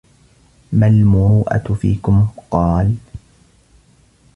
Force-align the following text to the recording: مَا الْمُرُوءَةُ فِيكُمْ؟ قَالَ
مَا 0.73 0.87
الْمُرُوءَةُ 0.87 1.73
فِيكُمْ؟ 1.73 2.27
قَالَ 2.51 2.95